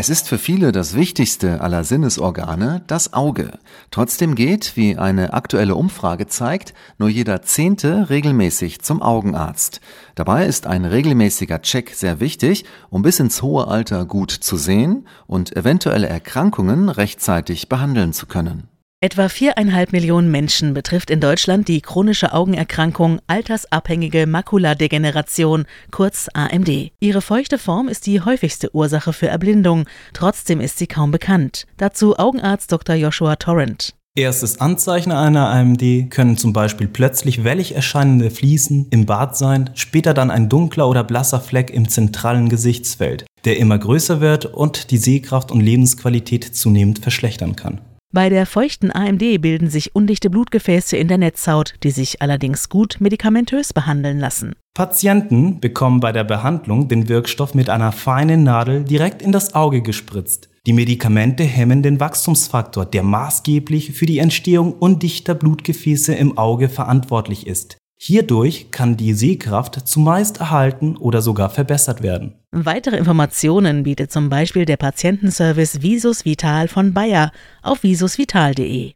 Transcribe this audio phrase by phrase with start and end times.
[0.00, 3.58] Es ist für viele das wichtigste aller Sinnesorgane das Auge.
[3.90, 9.82] Trotzdem geht, wie eine aktuelle Umfrage zeigt, nur jeder Zehnte regelmäßig zum Augenarzt.
[10.14, 15.06] Dabei ist ein regelmäßiger Check sehr wichtig, um bis ins hohe Alter gut zu sehen
[15.26, 18.68] und eventuelle Erkrankungen rechtzeitig behandeln zu können.
[19.02, 26.90] Etwa viereinhalb Millionen Menschen betrifft in Deutschland die chronische Augenerkrankung altersabhängige Makuladegeneration, kurz AMD.
[27.00, 31.66] Ihre feuchte Form ist die häufigste Ursache für Erblindung, trotzdem ist sie kaum bekannt.
[31.78, 32.94] Dazu Augenarzt Dr.
[32.94, 33.94] Joshua Torrent.
[34.18, 40.12] Erstes Anzeichen einer AMD können zum Beispiel plötzlich wellig erscheinende Fliesen im Bart sein, später
[40.12, 44.98] dann ein dunkler oder blasser Fleck im zentralen Gesichtsfeld, der immer größer wird und die
[44.98, 47.80] Sehkraft und Lebensqualität zunehmend verschlechtern kann.
[48.12, 52.96] Bei der feuchten AMD bilden sich undichte Blutgefäße in der Netzhaut, die sich allerdings gut
[52.98, 54.56] medikamentös behandeln lassen.
[54.74, 59.80] Patienten bekommen bei der Behandlung den Wirkstoff mit einer feinen Nadel direkt in das Auge
[59.80, 60.48] gespritzt.
[60.66, 67.46] Die Medikamente hemmen den Wachstumsfaktor, der maßgeblich für die Entstehung undichter Blutgefäße im Auge verantwortlich
[67.46, 67.78] ist.
[68.02, 72.32] Hierdurch kann die Sehkraft zumeist erhalten oder sogar verbessert werden.
[72.50, 77.30] Weitere Informationen bietet zum Beispiel der Patientenservice Visus Vital von Bayer
[77.62, 78.92] auf visusvital.de.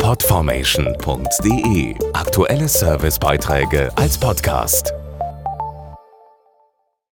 [0.00, 4.92] Podformation.de Aktuelle Servicebeiträge als Podcast.